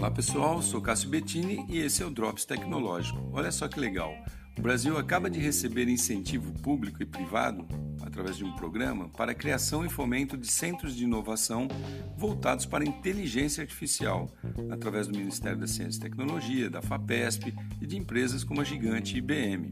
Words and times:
Olá 0.00 0.10
pessoal, 0.10 0.62
sou 0.62 0.80
Cássio 0.80 1.10
Bettini 1.10 1.66
e 1.68 1.78
esse 1.78 2.02
é 2.02 2.06
o 2.06 2.10
Drops 2.10 2.46
Tecnológico. 2.46 3.20
Olha 3.34 3.52
só 3.52 3.68
que 3.68 3.78
legal! 3.78 4.14
O 4.58 4.62
Brasil 4.62 4.96
acaba 4.96 5.28
de 5.28 5.38
receber 5.38 5.88
incentivo 5.88 6.54
público 6.60 7.02
e 7.02 7.06
privado, 7.06 7.68
através 8.00 8.38
de 8.38 8.42
um 8.42 8.56
programa, 8.56 9.10
para 9.10 9.32
a 9.32 9.34
criação 9.34 9.84
e 9.84 9.90
fomento 9.90 10.38
de 10.38 10.50
centros 10.50 10.96
de 10.96 11.04
inovação 11.04 11.68
voltados 12.16 12.64
para 12.64 12.82
a 12.82 12.86
inteligência 12.86 13.60
artificial, 13.60 14.34
através 14.70 15.06
do 15.06 15.18
Ministério 15.18 15.58
da 15.58 15.66
Ciência 15.66 15.98
e 15.98 16.02
Tecnologia, 16.02 16.70
da 16.70 16.80
FAPESP 16.80 17.54
e 17.78 17.86
de 17.86 17.98
empresas 17.98 18.42
como 18.42 18.62
a 18.62 18.64
gigante 18.64 19.18
IBM. 19.18 19.68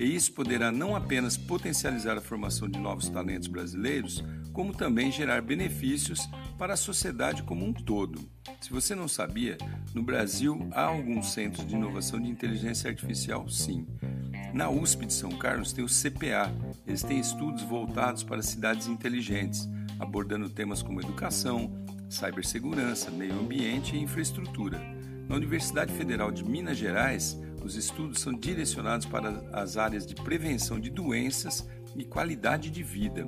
E 0.00 0.16
isso 0.16 0.32
poderá 0.32 0.72
não 0.72 0.96
apenas 0.96 1.36
potencializar 1.36 2.16
a 2.16 2.22
formação 2.22 2.66
de 2.66 2.78
novos 2.78 3.10
talentos 3.10 3.48
brasileiros, 3.48 4.24
como 4.50 4.72
também 4.72 5.12
gerar 5.12 5.42
benefícios 5.42 6.26
para 6.56 6.72
a 6.72 6.76
sociedade 6.76 7.42
como 7.42 7.66
um 7.66 7.72
todo. 7.74 8.18
Se 8.62 8.70
você 8.70 8.94
não 8.94 9.06
sabia, 9.06 9.58
no 9.94 10.02
Brasil 10.02 10.66
há 10.72 10.84
alguns 10.84 11.34
centros 11.34 11.66
de 11.66 11.74
inovação 11.74 12.18
de 12.18 12.30
inteligência 12.30 12.88
artificial, 12.88 13.46
sim. 13.50 13.86
Na 14.54 14.70
USP 14.70 15.04
de 15.04 15.12
São 15.12 15.32
Carlos 15.32 15.74
tem 15.74 15.84
o 15.84 15.86
CPA. 15.86 16.50
Eles 16.86 17.02
têm 17.02 17.20
estudos 17.20 17.62
voltados 17.62 18.24
para 18.24 18.42
cidades 18.42 18.86
inteligentes, 18.86 19.68
abordando 19.98 20.48
temas 20.48 20.82
como 20.82 21.02
educação, 21.02 21.70
cibersegurança, 22.08 23.10
meio 23.10 23.38
ambiente 23.38 23.94
e 23.94 24.00
infraestrutura. 24.00 24.80
Na 25.28 25.36
Universidade 25.36 25.92
Federal 25.92 26.32
de 26.32 26.42
Minas 26.42 26.78
Gerais, 26.78 27.38
os 27.62 27.76
estudos 27.76 28.20
são 28.20 28.32
direcionados 28.32 29.06
para 29.06 29.28
as 29.52 29.76
áreas 29.76 30.06
de 30.06 30.14
prevenção 30.14 30.80
de 30.80 30.90
doenças 30.90 31.66
e 31.96 32.04
qualidade 32.04 32.70
de 32.70 32.82
vida. 32.82 33.26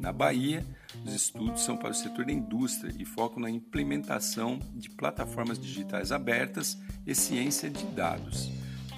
Na 0.00 0.12
Bahia, 0.12 0.64
os 1.04 1.12
estudos 1.12 1.62
são 1.62 1.76
para 1.76 1.90
o 1.90 1.94
setor 1.94 2.26
da 2.26 2.32
indústria 2.32 2.92
e 2.98 3.04
focam 3.04 3.40
na 3.40 3.50
implementação 3.50 4.58
de 4.74 4.90
plataformas 4.90 5.58
digitais 5.58 6.12
abertas 6.12 6.78
e 7.06 7.14
ciência 7.14 7.70
de 7.70 7.84
dados. 7.86 8.50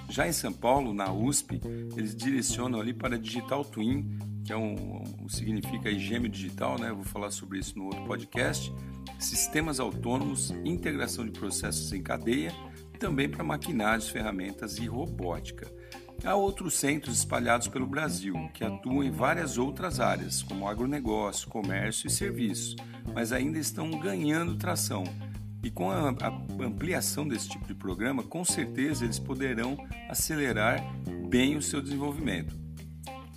Já 0.09 0.27
em 0.27 0.33
São 0.33 0.53
Paulo, 0.53 0.95
na 0.95 1.13
USP, 1.13 1.61
eles 1.97 2.17
direcionam 2.17 2.81
ali 2.81 2.95
para 2.95 3.19
Digital 3.19 3.65
Twin, 3.65 4.19
que 4.45 4.53
é 4.53 4.57
um, 4.57 5.05
um 5.21 5.29
significa 5.29 5.93
gêmeo 5.99 6.31
digital, 6.31 6.79
né? 6.79 6.91
Vou 6.91 7.05
falar 7.05 7.31
sobre 7.31 7.59
isso 7.59 7.79
no 7.79 7.85
outro 7.85 8.03
podcast. 8.05 8.73
Sistemas 9.19 9.79
autônomos, 9.79 10.51
integração 10.65 11.27
de 11.27 11.33
processos 11.33 11.93
em 11.93 12.03
cadeia 12.03 12.53
também 12.99 13.29
para 13.29 13.45
maquinários, 13.45 14.09
ferramentas 14.09 14.79
e 14.79 14.87
robótica. 14.87 15.71
Há 16.25 16.35
outros 16.35 16.75
centros 16.75 17.19
espalhados 17.19 17.69
pelo 17.69 17.87
Brasil 17.87 18.35
que 18.53 18.65
atuam 18.65 19.05
em 19.05 19.11
várias 19.11 19.57
outras 19.57 20.01
áreas, 20.01 20.43
como 20.43 20.69
agronegócio, 20.69 21.49
comércio 21.49 22.09
e 22.09 22.11
serviços, 22.11 22.75
mas 23.15 23.33
ainda 23.33 23.59
estão 23.59 23.91
ganhando 24.01 24.57
tração. 24.57 25.05
E 25.63 25.71
com 25.71 25.91
a 25.91 26.15
ampliação 26.61 27.27
desse 27.27 27.49
tipo 27.49 27.67
de 27.67 27.75
programa, 27.75 28.23
com 28.23 28.45
certeza 28.45 29.05
eles 29.05 29.19
poderão 29.19 29.77
acelerar 30.09 30.85
bem 31.29 31.57
o 31.57 31.63
seu 31.63 31.81
desenvolvimento. 31.81 32.68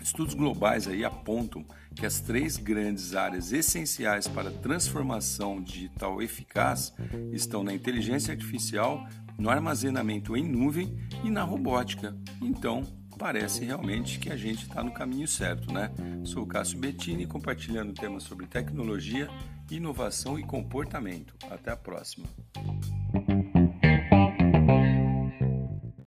Estudos 0.02 0.34
globais 0.34 0.88
aí 0.88 1.06
apontam 1.06 1.64
que 1.96 2.06
as 2.06 2.20
três 2.20 2.58
grandes 2.58 3.16
áreas 3.16 3.52
essenciais 3.52 4.28
para 4.28 4.50
a 4.50 4.54
transformação 4.54 5.62
digital 5.62 6.22
eficaz 6.22 6.94
estão 7.32 7.64
na 7.64 7.74
inteligência 7.74 8.32
artificial, 8.32 9.08
no 9.38 9.50
armazenamento 9.50 10.36
em 10.36 10.48
nuvem 10.48 10.98
e 11.24 11.30
na 11.30 11.44
robótica. 11.44 12.16
Então, 12.42 12.84
parece 13.18 13.64
realmente 13.64 14.18
que 14.18 14.32
a 14.32 14.36
gente 14.36 14.64
está 14.64 14.84
no 14.84 14.92
caminho 14.92 15.28
certo, 15.28 15.72
né? 15.72 15.92
Sou 16.24 16.46
Cássio 16.48 16.80
Bettini 16.80 17.28
compartilhando 17.28 17.94
temas 17.94 18.24
sobre 18.24 18.48
tecnologia, 18.48 19.30
inovação 19.70 20.40
e 20.40 20.44
comportamento. 20.44 21.36
Até 21.50 21.72
a 21.72 21.78
próxima. 21.78 22.26